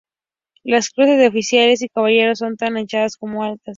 Las 0.63 0.89
cruces 0.89 1.19
de 1.19 1.27
oficiales 1.27 1.83
y 1.83 1.87
caballeros 1.89 2.39
son 2.39 2.57
tan 2.57 2.75
anchas 2.75 3.17
como 3.17 3.43
altas. 3.43 3.69